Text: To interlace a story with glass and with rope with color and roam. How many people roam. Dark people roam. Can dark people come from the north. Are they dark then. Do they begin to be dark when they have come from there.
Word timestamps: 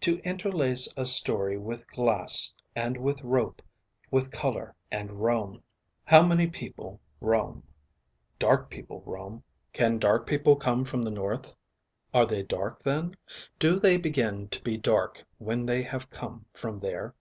To 0.00 0.18
interlace 0.24 0.92
a 0.96 1.06
story 1.06 1.56
with 1.56 1.86
glass 1.92 2.52
and 2.74 2.96
with 2.96 3.22
rope 3.22 3.62
with 4.10 4.32
color 4.32 4.74
and 4.90 5.22
roam. 5.22 5.62
How 6.04 6.26
many 6.26 6.48
people 6.48 7.00
roam. 7.20 7.62
Dark 8.40 8.68
people 8.68 9.00
roam. 9.06 9.44
Can 9.72 10.00
dark 10.00 10.26
people 10.26 10.56
come 10.56 10.84
from 10.84 11.02
the 11.02 11.12
north. 11.12 11.54
Are 12.12 12.26
they 12.26 12.42
dark 12.42 12.80
then. 12.80 13.14
Do 13.60 13.78
they 13.78 13.96
begin 13.96 14.48
to 14.48 14.60
be 14.60 14.76
dark 14.76 15.24
when 15.38 15.66
they 15.66 15.84
have 15.84 16.10
come 16.10 16.46
from 16.52 16.80
there. 16.80 17.14